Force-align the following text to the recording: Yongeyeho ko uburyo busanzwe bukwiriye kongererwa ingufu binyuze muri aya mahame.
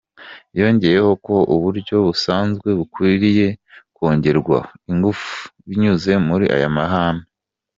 Yongeyeho 0.59 1.11
ko 1.25 1.35
uburyo 1.55 1.95
busanzwe 2.07 2.69
bukwiriye 2.79 3.47
kongererwa 3.95 4.59
ingufu 4.91 5.31
binyuze 5.67 6.11
muri 6.27 6.45
aya 6.57 6.69
mahame. 6.77 7.25